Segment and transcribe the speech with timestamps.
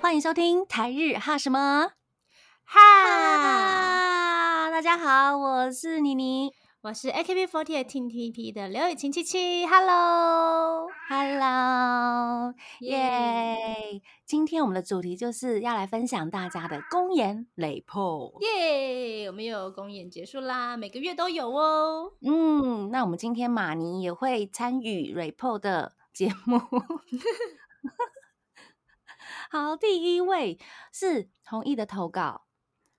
[0.00, 1.90] 欢迎收听台日哈什么
[2.64, 2.80] 哈，
[3.36, 4.70] 哈！
[4.70, 6.52] 大家好，我是妮妮。
[6.82, 10.94] 我是 AKB48 Team TP 的刘雨晴七七，Hello，Hello，
[12.80, 14.00] 耶耶！
[14.24, 18.34] 今天我们的主题就是要来分享大家的公演雷破。
[18.40, 19.26] 耶！
[19.26, 22.14] 我们又有公演结束啦，每个月都有哦。
[22.22, 26.58] 嗯，那我们今天马尼也会参与 report 的节目。
[29.52, 30.58] 好，第一位
[30.90, 32.46] 是弘毅的投稿，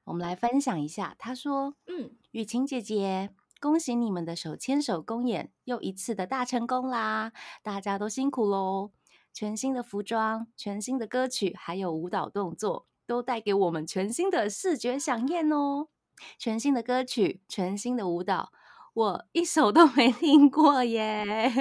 [0.04, 1.16] 我们来分享一下。
[1.18, 3.32] 他说嗯，：“雨晴姐姐，
[3.62, 7.32] 恭喜你们的手牵手公演又一次的大成功啦！
[7.62, 8.90] 大家都辛苦喽！
[9.32, 15.90] 全新的服装、全新的歌曲，还有舞蹈动作，都带给我们全新的视觉飨宴哦。
[16.40, 18.52] 全新的歌曲，全新的舞蹈，
[18.96, 21.52] 我一首都没听过耶。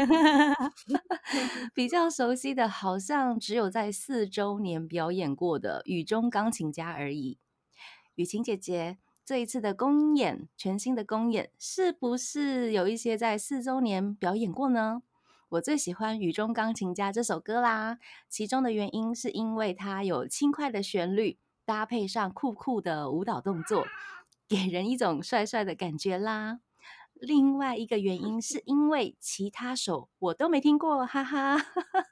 [1.75, 7.37] 比较熟悉的，好像只有在四周年表演过的《雨中钢琴家》而已。
[8.15, 8.97] 雨晴姐姐，
[9.31, 15.03] 这一次的公演，全新的公演，是不是有一些在四周年表演过呢？
[15.51, 23.87] 我最喜欢《雨中钢琴家》这首歌啦，其中的原因是因为它有轻快的旋律，搭配上酷酷的舞蹈动作，
[24.49, 26.59] 给人一种帅帅的感觉啦。
[27.15, 31.57] 另外一个原因是因为其他首我都没听过，哈哈。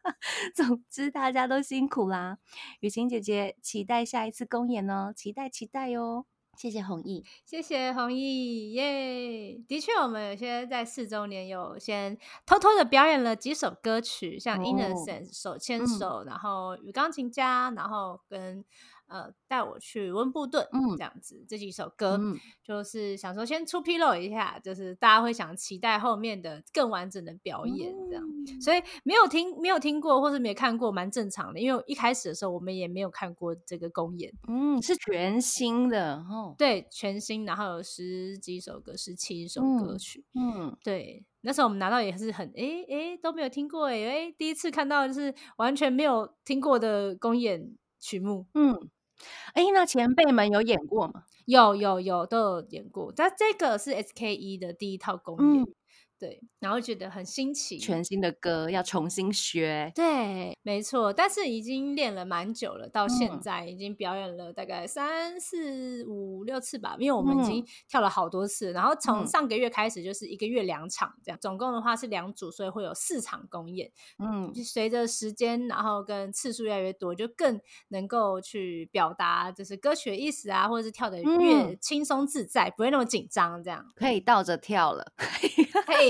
[0.55, 2.39] 总之大家都辛苦啦，
[2.79, 6.27] 雨晴姐姐期待下一次公演哦，期待期待哦。
[6.59, 9.57] 谢谢弘毅，谢谢弘毅，耶！
[9.69, 18.65] 的确，我们有些在四周年有先偷偷的表演了几首歌曲，像哦 Innocent 手牵嗯手，然后与钢琴家，然后跟
[19.09, 28.25] 呃带我去温布顿，嗯这样子这几首歌，嗯就是想说先出披露一下，就是大家会想期待后面的更完整的表演这样。
[28.25, 31.61] 嗯所以没有听没有听过或是没看过，蛮正常的。
[31.61, 36.55] 因为一开始的时候我们也没有看过这个公演，嗯，是全新的哦。
[36.57, 40.25] 对，全新，然后有十几首歌，十七首歌嗯曲。
[40.35, 48.89] 嗯，对，那时候我们拿到也是很诶诶都没有听过诶诶，第一次看到就是完全没有听过的公演曲目，嗯，
[49.55, 51.25] 哎，那前辈们有演过吗？
[51.47, 55.67] 有有有都有演过，但这个是 SKE 的第一套公演，嗯
[56.19, 59.93] 对，然后觉得很新奇，全新的歌要重新学。
[59.95, 63.41] 对，没错，但是已经练了蛮久了，到现嗯。
[63.41, 67.67] 在已经表演了大概三四五六次吧，因为我们已经嗯。
[67.89, 69.27] 跳了好多次，然后从嗯。
[69.27, 73.91] 上个月开始就是一个月两场这样，总共的话是两组，所以会有四场公演。
[74.19, 74.53] 嗯。
[74.53, 81.79] 就随着时间，然后跟次数越来越多，就更能够去表达就是歌曲的意思啊，或者是跳的越嗯。
[81.81, 83.87] 轻松自在，不会那么紧张这样。
[83.95, 85.13] 可以倒着跳了，
[85.87, 86.08] 嘿，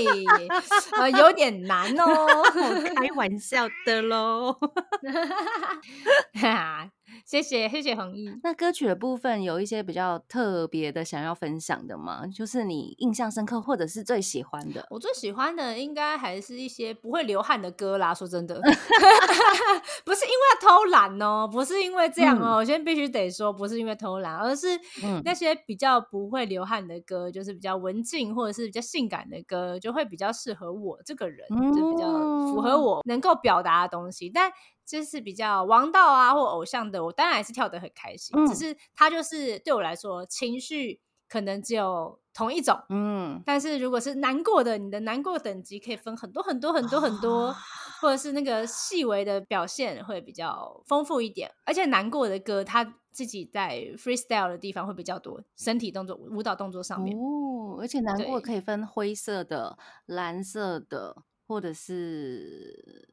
[0.93, 2.43] 呃，有点难哦。
[2.95, 4.57] 开玩笑的喽。
[7.25, 8.29] 谢谢谢谢弘毅。
[8.43, 12.25] 那歌曲的部分有一些比较特别的想要分享的吗？
[12.27, 14.85] 就是你印象深刻或者是最喜欢的？
[14.89, 18.13] 我最喜欢的应该还是一些不会流汗的歌啦。
[18.13, 18.55] 说真的，
[20.05, 24.67] 不是因为要偷懒哦，不是因为这样哦，我先必须得说，不是因为偷懒，而是
[25.03, 32.07] 嗯那些比较不会流汗的歌，就是比较文静或者是比较性感的歌，就会比较适合我这个人，就比较
[32.47, 34.29] 符合嗯我能够表达的东西。
[34.29, 34.51] 但
[34.89, 42.75] 就是比较王道啊或偶像的，我当然还是跳得很开心，嗯只是它就是对我来说情绪可能只有同一种。
[42.89, 47.55] 嗯但是如果是难过的，你的难过等级可以分很多很多很多很多，
[48.01, 51.51] 或者是那个细微的表现会比较丰富一点。
[51.65, 57.15] 而且难过的歌，他自己在 freestyle 的地方会比较多，身体动作、舞蹈动作上面。
[57.15, 59.77] 哦，而且难过可以分灰色的、
[60.07, 63.07] 蓝色的，或者是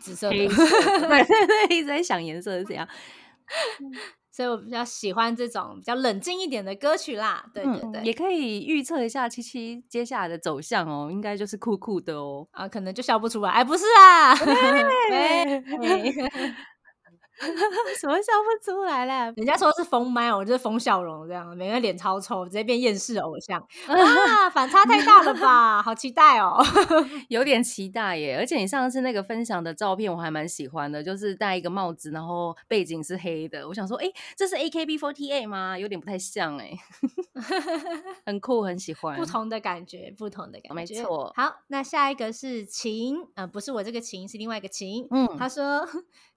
[0.00, 1.08] 紫色的黑 色的。
[1.08, 2.86] 对对对，一直在想颜色是怎样。
[4.32, 7.44] 所以我比较喜欢这种比较冷静一点的歌曲啦。
[7.52, 12.46] 对对对，嗯，也可以预测一下七七接下来的走向哦，应该就是酷酷的哦。
[12.52, 13.50] 啊，可能就笑不出来。
[13.50, 14.32] 哎，不是啊，
[15.10, 15.62] 喂
[17.98, 19.32] 什么笑不出来啦？
[19.36, 23.58] 人家说是疯麦，我就是疯笑容这样，每个人脸超臭，直接变厌世偶像
[23.88, 25.82] 啊，反差太大了吧？
[25.82, 26.62] 好期待哦！
[27.28, 28.36] 有点期待耶！
[28.36, 33.66] 而且你上次那个分享的照片我还蛮喜欢的，就是戴一个帽子，然后背景是黑的。
[33.66, 35.78] 我想说，哎，这是 AKB48 吗？
[35.78, 36.70] 有点不太像哎，
[38.26, 39.16] 很酷，很喜欢。
[39.16, 45.06] 不同的感觉，不同的感觉，没错好，那下一个是晴，呃，不是我这个晴，是另外一个晴。
[45.10, 45.86] 嗯他说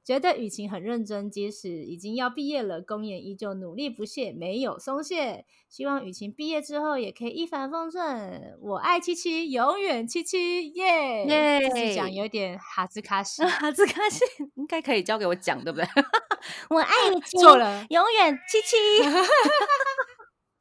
[0.04, 5.46] 觉得雨晴很认真，即使已经要毕业了，公演依旧努力不懈，没有松懈。
[5.70, 8.56] 希望雨晴毕业之后也可以一帆风顺。
[8.62, 15.88] 我爱七七，永远七七，耶耶自己讲有点哈兹卡西， 哈兹卡西应该可以交给我讲，对不对？
[16.70, 18.76] 我爱 你，错了，永远七七。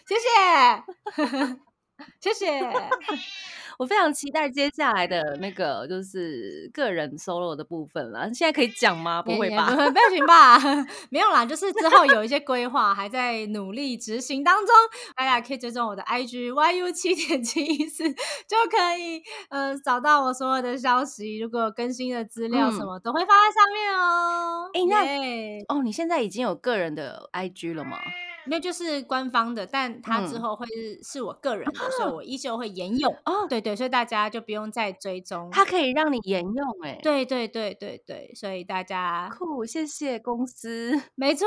[0.07, 0.29] 谢谢，
[2.21, 2.61] 谢谢。
[3.79, 8.25] 我非常期待接下来的那个就是个人 solo 的部分了。
[8.35, 9.23] 现在可以讲吗？
[9.23, 9.67] 不会吧？
[9.71, 10.59] 不不行吧？
[11.11, 14.75] 没有啦，就是之后有一些规划，还在努力执行当中。
[15.17, 21.39] 大家可以追踪我的 IG YU 七点七一四，就可以呃找到我所有的消息。
[21.39, 24.71] 如果有更新的资料什么，都会放在上面哦。
[24.75, 27.99] 哎，那哦，你现在已经有个人的 IG 了吗？
[28.45, 33.15] 没有，就是官方的，但它之后会是是我个人的，所以我依旧会沿用。
[33.25, 36.77] 哦，对对，所以大家就不用再追踪，它可以让你沿用。
[36.83, 41.01] 哎，对对对对对，所以大家酷，谢谢公司。
[41.15, 41.47] 没错，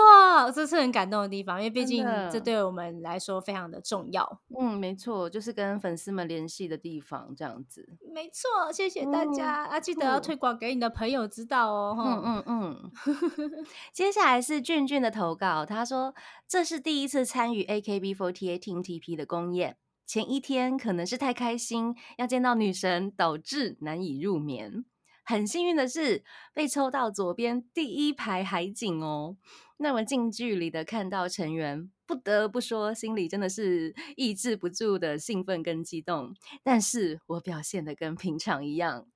[0.56, 4.39] 这是很感动的地方，因为毕竟这对我们来说非常的重要。
[4.57, 7.86] 嗯，没错，就是跟粉丝们联系的地方，这样子。
[8.13, 11.98] 没错，谢谢大家啊，记得要推广给你的朋友知道哦。
[12.00, 12.91] 嗯嗯嗯。
[13.91, 16.15] 接下来是俊俊的投稿，他说
[16.48, 16.84] 这是。
[16.85, 24.85] 第一次参与 AKB48 Team TP 的公演，前一天可能是太开心，要见到女神，导致难以入眠。
[25.23, 26.23] 很幸运的是，
[26.53, 29.35] 被抽到左边第一排海景哦，
[29.77, 36.35] 那么近距离的看到成员，不得不说，心里真的是抑制不住的兴奋跟激动。
[36.61, 39.07] 但是我表现的跟平常一样，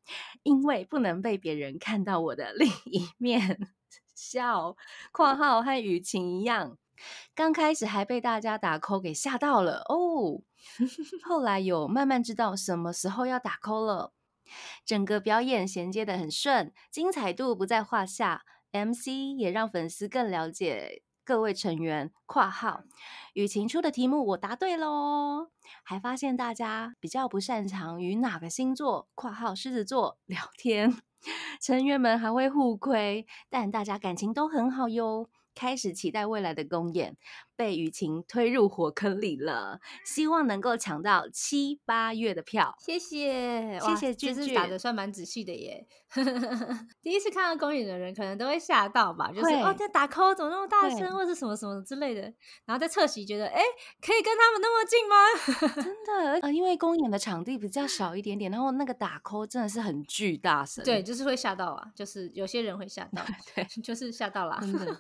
[0.41, 3.59] 因为不能被别人看到我的 另一面。
[4.15, 4.75] 笑
[5.13, 6.79] （括号和雨晴一样）。
[7.35, 10.41] 刚开始还被大家打 call 给吓到了哦，
[11.23, 14.13] 后来有慢慢知道什么时候要打 call 了。
[14.83, 18.43] 整个表演衔接的很顺，精彩度不在话下。
[18.71, 19.07] MC
[19.37, 22.11] 也让粉丝更了解各位成员。
[22.27, 22.83] 括号
[23.33, 25.49] 雨晴出的题目我答对喽，
[25.83, 31.01] 还发现大家比较不擅长与哪个星座（括号狮子座）聊天，
[31.59, 35.29] 成员们还会互亏，但大家感情都很好哟。
[35.59, 37.17] 开始期待未来的公演，
[37.59, 39.81] 被雨晴推入火坑里了。
[40.05, 42.73] 希望能够抢到七八月的票。
[42.79, 45.85] 谢谢，谢谢俊俊打的算蛮仔细的耶。
[47.03, 52.21] 第一次看到公演的人可能都会吓到吧，就是哦，在打 call 怎么那么大声，或者什么什么之类的。
[52.65, 53.61] 然后在侧席觉得，哎，
[54.01, 55.75] 可以跟他们那么近吗？
[55.83, 60.83] 真的啊，因为公演的场地比较小一点点，然后那个打 call 真的是很巨大声。
[60.85, 63.21] 对，就是会吓到啊，就是有些人会吓到，
[63.53, 64.99] 对，就是吓到了，真的。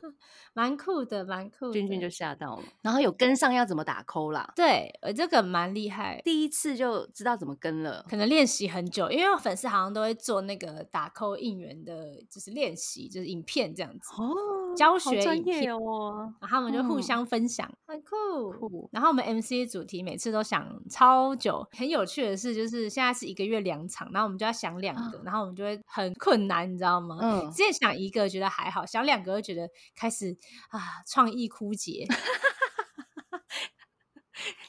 [0.53, 1.71] 蛮酷的，蛮酷。
[1.71, 4.51] 君君就吓到了，然后有跟上要怎么打扣啦？
[4.55, 14.09] 对，这个蛮厉害，第一次就知道怎么跟了，可能练习很久，因为我粉丝好像都会做那个打扣应援的，就是练习，就是影片这样子。
[14.17, 18.89] 哦，教学影片哦，然后我们就互相分享，很酷。
[18.93, 27.17] 然后我们 MC 主题每次都想超久，很有趣的是，就是现在是一个月两场，然后我们就要想两个，然后我们就会很困难，你知道吗？
[27.21, 30.29] 嗯，之前想一个觉得还好，想两个就觉得开始。
[30.69, 32.05] 啊，创意枯竭。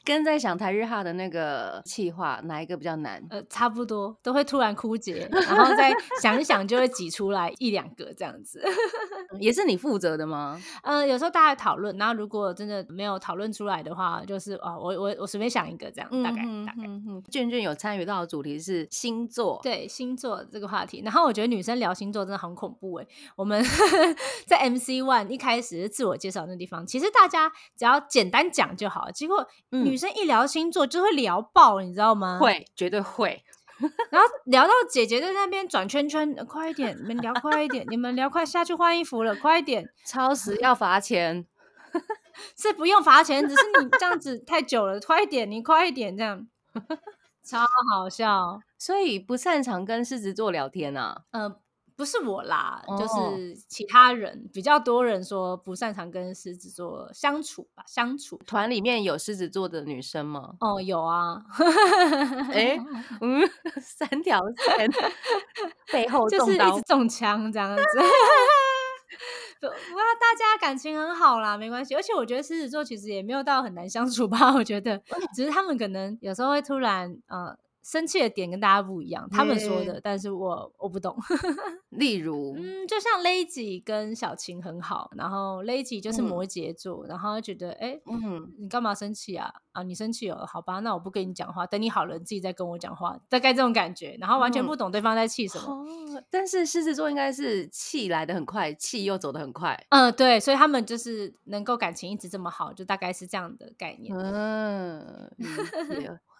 [0.03, 3.23] 跟在想台日哈的那个气话，哪一个比较难？
[3.29, 8.61] 呃，差不多都会突然枯竭，然后再想一想就会挤出来一两个这样子。
[9.39, 10.59] 也是你负责的吗？
[10.81, 16.89] 呃，有时候大家讨论，然后如果真的没有讨论出来的话，就是哦，我我我随便想一个这样，大概大概。
[17.29, 21.01] 卷卷有参与到的主题是星座，对星座这个话题。
[21.05, 23.05] 然后我觉得女生聊星座真的很恐怖哎。
[23.35, 23.63] 我们
[24.47, 29.90] 在 MC One 一开始自我介绍那地方，其实大家只要简单讲就好，结果女。
[29.97, 32.37] 生一聊星座就会聊爆，你知道吗？
[32.39, 33.43] 会，绝对会。
[34.11, 39.89] 然后聊到姐姐在那边转圈圈，快一点，你们聊快一点，你们聊快下去换衣服了，快一点。
[40.05, 41.47] 超时要罚钱，
[42.55, 46.47] 是不用罚钱，只是你这样子太久了，快一点，你快一点，这样
[47.43, 48.59] 超好笑。
[48.77, 51.23] 所以不擅长跟狮子座聊天啊？
[51.31, 51.55] 嗯。
[52.01, 60.55] 不是我啦，就是其他人比较多人说不擅长跟狮子座相处吧，相处团里面有狮子座的女生吗？
[60.61, 61.43] 哦，有啊，
[62.51, 62.75] 哎，
[63.21, 63.47] 嗯，
[63.79, 64.89] 三条线
[65.93, 67.83] 背后就是一直中枪这样子。
[69.61, 69.73] 不，哇，
[70.19, 71.93] 大家感情很好啦，没关系。
[71.93, 74.99] 而且我觉得狮子座其实也没有到很难相处吧，我觉得
[75.35, 77.55] 只是他们可能有时候会突然呃。
[77.83, 81.17] 生气的点跟大家不一样，他们说的，耶但是我我不懂。
[81.89, 87.99] 例如，嗯，就像 Lazy 跟小晴很好，然后 Lazy 就是嗯摩羯座，然后觉得哎。
[88.05, 89.51] 嗯，你干嘛生气啊？
[89.73, 95.73] 啊，你生气哦，好吧，那我不跟你讲话，等你好了，你自己再跟我讲话，大概这种感觉，然后完全嗯不懂对方在气什么。
[95.73, 95.85] 哦，
[96.29, 99.85] 但是狮子座应该是气来的很快，气又走的很快。
[99.89, 104.15] 嗯，对，所以他们就是能够感情一直这么好，就大概是这样的概念。
[104.17, 105.29] 嗯。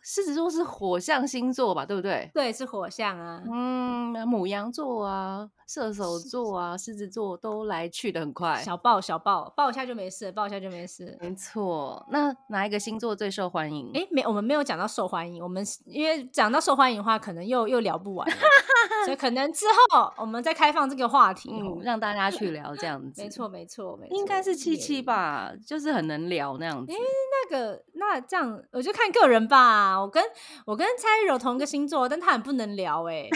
[0.03, 2.29] 狮子座是火象星座吧，对不对？
[2.33, 3.43] 对，是火象啊。
[3.51, 8.61] 嗯，母羊座啊，射手座啊，狮子座都来去的很快。
[8.63, 11.17] 小爆小爆，爆一下就没事，爆一下就没事。
[11.21, 13.91] 没错，那哪一个星座最受欢迎？
[13.93, 18.35] 哎，没，我们没有讲到受欢迎，我们因为讲到受欢迎的话，可能又又聊不完了，
[19.05, 21.77] 所以可能之后我们再开放这个话题哦。
[21.77, 23.21] 嗯，让大家去聊这样 子。
[23.21, 25.01] 没错，，没错，没错，应该是七七？
[25.01, 26.93] 吧，就是很能聊那样子。
[26.93, 29.90] 那个，那这样我就看个人吧。
[29.99, 30.23] 我跟
[30.65, 33.27] 我跟蔡玉柔同一个星座，但他很不能聊哎、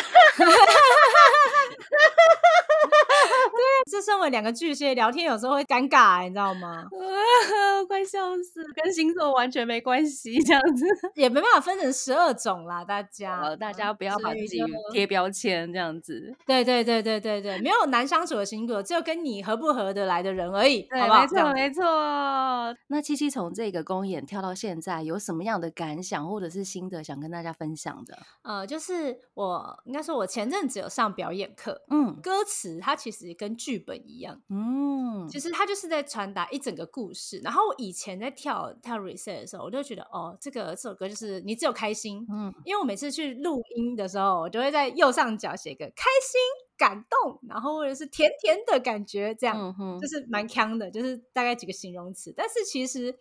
[3.52, 6.86] 对，这身为两个巨蟹，聊天有时候会尴尬、你知道吗？
[7.88, 10.86] 快笑死，跟星座完全没关系，这样子。
[11.16, 13.42] 也没办法分成十二种啦，大家。
[13.42, 14.60] 呃，大家不要把自己
[14.92, 16.34] 贴标签，这样子。
[16.46, 21.22] 对对对对对对，没有难相处的星座，只有跟你合不合得来的人而已，对，好不好？
[21.22, 22.76] 没错，没错。
[22.88, 28.18] 那七七从这个公演跳到现在，有什么样的感想或者是心得想跟大家分享的？
[28.42, 37.40] 呃，就是我应该说，我前阵子有上表演课，嗯歌词它其实跟剧本一样，嗯，其实它就是在传达一整个故事。
[37.44, 46.40] 然后我以前在跳跳 reset 的时候，我就觉得哦，这个这首歌就是你只有开心，嗯因为我每次去录音的时候，我就会在右上角写个开心、
[46.78, 49.58] 感动，然后或者是甜甜的感觉，这样。
[49.58, 52.34] 嗯哼就是蛮强的，就是大概几个形容词。
[52.36, 53.18] 但是其实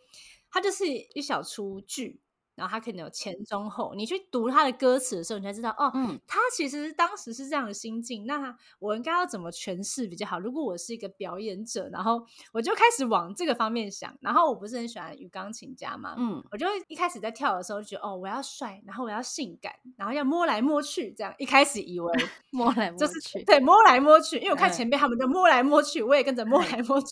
[0.51, 2.21] 它就是一小出剧，
[2.55, 3.95] 然后他可能有前中后。
[3.95, 8.27] 你去读他的歌词的时候，你才知道哦，嗯他其实当时是这样的心境。
[8.27, 10.39] 那我应该要怎么诠释比较好？
[10.39, 14.17] 如果我是一个表演者，然后我就开始往这个方面想。
[14.21, 22.13] 然后我不是很喜欢女钢琴家嘛，嗯我就一开始在跳的时候就觉得哦，我要帅，然后我要性感，然后要摸来摸去，这样一开始以为
[22.51, 27.09] 摸来摸就是去，对摸来摸去，因为我看嗯前辈他们就摸来摸去，我也跟着摸来摸去。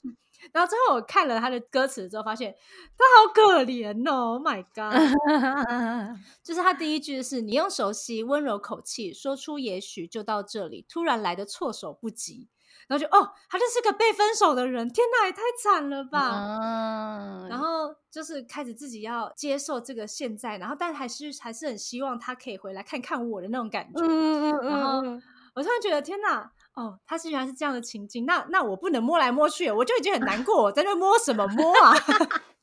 [0.53, 2.55] 然后最后我看了他的歌词之后，发现
[2.99, 6.17] 他好可怜哦，Oh my god！
[6.43, 12.49] 就是他第一句是你用熟悉温柔口气说出也许就到这里，突然来的措手不及，
[12.89, 16.19] 然后就哦，他就是个被分手的人，天哪，也太惨了吧！
[16.21, 24.03] 啊然后就是开始自己要接受这个现在，然后但还是还是很希望他可以回来看看我的那种感觉。
[24.05, 25.23] 嗯嗯然后嗯
[25.55, 31.95] 我突然觉得天哪，哦，他是原来是这样的情境，那那我不能摸来摸去，我就已经很难过，我在那摸什么摸啊？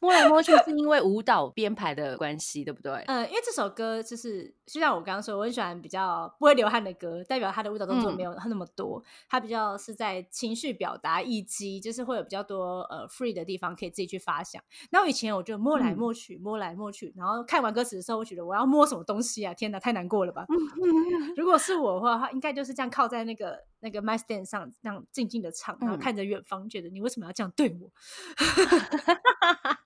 [0.00, 2.92] 摸来摸去是因为舞蹈编排的关系，对不对？
[3.06, 14.62] 嗯，因为这首歌就是，就像我刚刚说，我很喜欢比较不会流汗的歌，代表他的舞蹈动作嗯没有那么多，他比较是在情绪表达以及就是会有比较多呃 free 的地方可以自己去发想。
[14.90, 19.54] 然后以前我就摸来嗯摸去，摸来摸去，然后看完歌词的时候，我觉得我要摸什么东西啊？
[19.54, 20.46] 天哪，太难过了吧！
[21.36, 27.92] 如果是我的话，应该就是这样靠在那个那个 my stand 上，那样静静的唱，然后嗯看着远方，觉得你为什么要这样对我？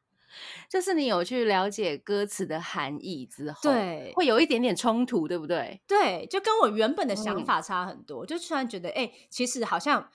[0.71, 5.81] 就是你有去了解歌词的含义之后，对会有一点点冲突，对不对？
[5.89, 10.09] 对，就跟我原本的想嗯法差很多，就突然觉得，哎、其实好像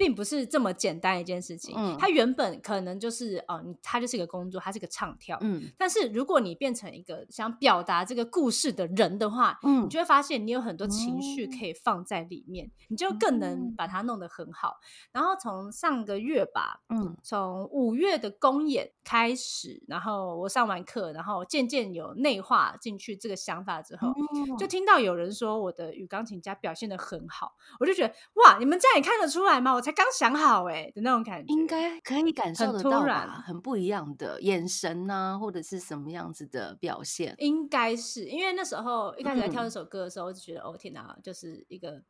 [0.00, 1.74] 并不是这么简单一件事情。
[1.76, 5.36] 嗯它原本可能就是哦，你它就是一个工作，它是一个唱跳。
[5.42, 14.78] 嗯但是如果你变成一个想表达这个故事的人的话，嗯你就会发现你有很多情绪哦可以放在里面，你就更能嗯把它弄得很好。
[15.12, 29.72] 然后从上个月吧，嗯从五月的公演开始，然后我上完课，然后渐渐有内化进去这个想法之后，嗯就听到有人说我的女钢琴家表现的很好，我就觉得哇，你们这样也看得出来吗？
[29.72, 33.42] 我才刚想好哎、的那种感觉，应该可以感受很得到突然吧？
[33.44, 37.34] 很不一样的眼神呐、或者是什么样子的表现。
[37.38, 42.00] 应该是因为那时候一开始在跳嗯这首歌的时候，我就觉得哦天哪，就是一个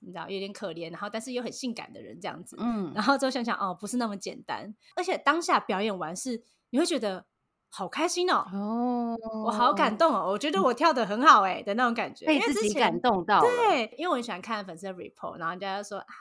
[0.00, 2.56] 你知道有点可怜，然后但是又很性感的人这样子。
[2.58, 7.26] 嗯然后之后想想哦，不是那么简单，而且当下表演完是你会觉得
[7.70, 13.48] 好开心哦，哦，我好感动哦，我觉得我跳的很好哎的那种感觉，被自己感动到了。
[13.48, 16.14] 对，因为我很喜欢看粉丝的 report，然后人家就说啊，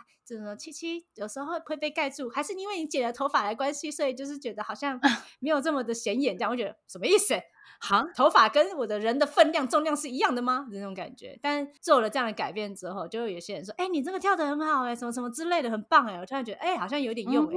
[0.57, 4.99] 七七有时候会会被盖住，还是因为你剪了头发的关系，所以就是觉得好像
[5.39, 7.35] 没有这么的显眼，这样我觉得什么意思？
[7.79, 10.67] 好，头发跟我的人的分量、重量是一样的吗？
[10.71, 11.37] 那种感觉。
[11.41, 17.53] 但做了这样的改变之后，就有些人说：“哎、你这个跳的很好哎、什么什么之类的，很棒哎、我突然觉得，哎、好像有点用哎、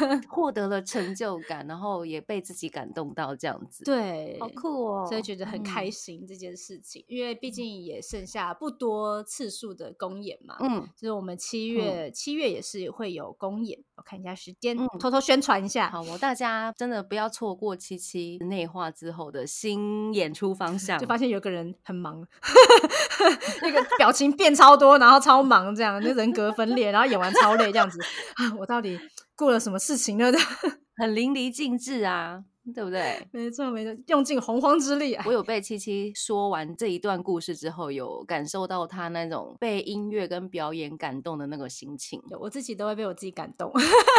[0.00, 10.56] 嗯 获得了成就感，然后也被自己感动到，这样子，，对，好酷哦，所以觉得很开嗯心这件事情，因为毕竟也剩下不多次数的公演嘛。
[10.60, 15.90] 嗯，就是我们七月，七、月也是会有公演，我看一下时间，嗯偷偷宣传一下。
[15.90, 22.26] 好哦，大家真的不要错过七七内化之后的新演出方 向，就发现有个人很忙，
[23.62, 27.98] 那个表情变超多，然后超忙，这样就人格分裂，然后演完超累，这样子
[28.36, 28.98] 啊，我到底
[29.34, 30.32] 过了什么事情呢？
[30.96, 32.42] 很淋漓尽致啊，
[32.74, 33.20] 对不对？
[33.32, 35.14] 没错没错，用尽洪荒之力。
[35.14, 42.22] 啊我有被七七说完这一段故事之后，有感受到他那种被音乐跟表演感动的那个心情。
[42.40, 43.72] 我自己都会被我自己感动，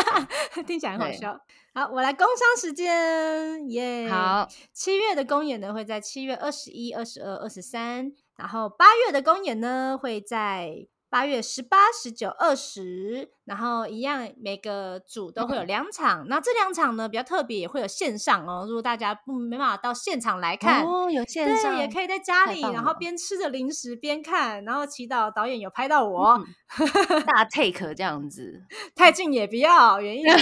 [0.65, 1.39] 听起来很好笑。
[1.73, 16.27] 好，我来工商时间，耶、好，七月的公演呢会在七月二十一、二十二、二十三，然后八月的公演呢会在八月十八、十九、二十，然后一样每个组都会有嗯两场。
[16.27, 18.65] 那这两场呢比较特别，也会有线上哦。
[18.67, 26.45] 如果大家不没办法到现场来看，哦，有线上对，也可以在家里，然后边吃着零食边看，然后祈祷导演有拍到我，嗯
[27.25, 28.61] 大 take 这样子，
[28.93, 30.37] 太近也不要，远一点。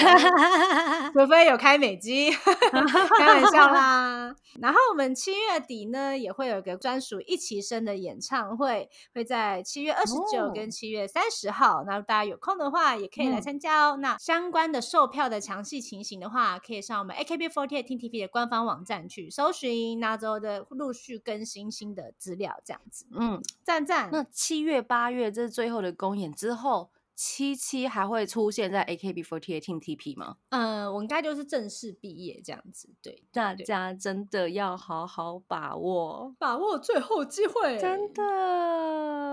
[1.13, 2.31] 除非有开美机，
[3.19, 4.35] 开玩笑啦。
[4.59, 11.83] 然后我们七月底呢，也会有个专属一起生的演唱会，会在七月二十九哦跟七月三十号。
[11.85, 13.97] 那大家有空的话，也可以来嗯参加哦。
[13.97, 23.05] 那相关的售票的详细情形的话，可以上我们 AKB48 Team TV 的官方网站去搜寻，那之后的陆续更新新的资料，这样子。
[23.11, 24.09] 嗯，赞赞。
[24.11, 30.37] 那七月、八月这是最后的公演之后，七七还会出现在 AKB48 Team TP 吗？
[30.49, 39.24] 嗯，我应该就是正式毕业这样子，对，大家真的要好好把握，把握最后机会，真的。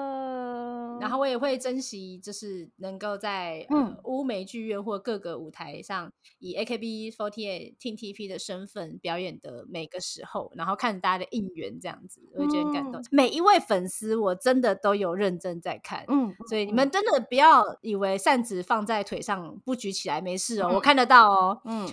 [1.13, 12.99] 然后我也会珍惜，就是能够在嗯呃乌梅剧院或各个舞台上，以 AKB48 Team TP 的身份表演的每个时候，然后看大家的应援这样子，我会觉得很感动。
[13.03, 16.07] 嗯每一位粉丝，我真的都有认真在看。
[16.09, 21.61] 嗯，所以你们真的不要以为扇子放在腿上不举起来没事哦，我看得到哦。
[21.67, 21.87] 嗯，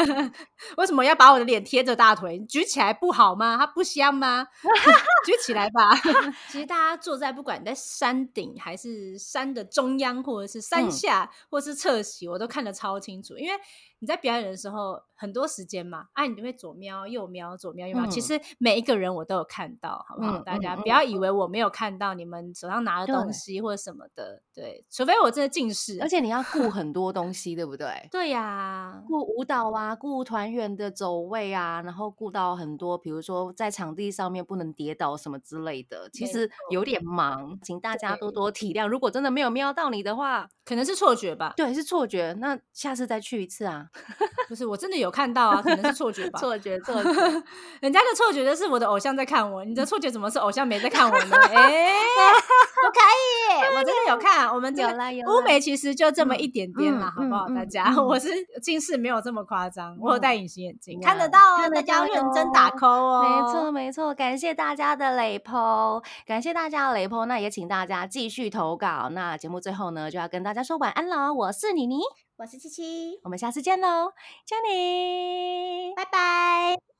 [0.78, 2.38] 为什么要把我的脸贴着大腿？
[2.48, 3.58] 举起来不好吗？
[3.60, 4.46] 它不香吗？
[5.26, 5.94] 举起来吧。
[6.48, 13.36] 其实大家坐在不管你在山顶还是山的中央，或者是山嗯下，或是侧席，我都看得超清楚。
[13.38, 13.54] 因为
[13.98, 18.06] 你在表演的时候很多时间嘛，啊，你就会左瞄右瞄，左瞄右瞄。
[18.06, 20.38] 其嗯实每一个人我都有看到，好不好？
[20.38, 25.98] 嗯大家嗯不要以为我没有看到你们手上拿的东西或者什么的，对，除非我真的近视。
[26.00, 27.86] 而且你要顾很多东西，对不对？
[28.12, 38.86] 对呀、顾舞蹈啊，顾团员的走位啊，然后顾到很多，比如说在场地上面不能跌倒什么之类的，其实有点忙，请大家多对多体谅。
[38.86, 41.54] 如果真的没有瞄到你的话，可能是错觉吧。
[41.56, 43.86] 对，是错觉，那下次再去一次啊。
[44.48, 46.38] 不是，我真的有看到啊，可能是错觉吧。
[46.38, 47.10] 错觉，错觉，
[47.80, 51.36] 人家的错觉就是我的偶像在看我，你的错觉怎么是偶像没在看我呢？
[51.50, 54.48] 哎、不可以，我真的有看。
[54.52, 57.46] 我们这有个啦有乌梅其实就这么一点点啦，嗯好不好？
[57.48, 58.28] 嗯大家，嗯 我是
[58.62, 63.22] 近视没有这么夸张，我有戴隐形眼镜，看得到哦，看得大家要到认真打哟 call 哦。
[63.22, 69.08] 没错，没错，感谢大家的雷 po，感谢大家的雷 po，那也请大家继续投稿。
[69.10, 72.00] 那节目最后呢，就要跟大家说晚安了，我是妮妮，
[72.36, 74.12] 我是七七，我们下次见喽，
[74.44, 75.92] 加你。
[75.96, 76.95] 拜拜。